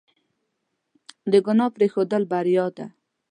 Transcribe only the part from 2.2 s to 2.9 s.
بریا ده.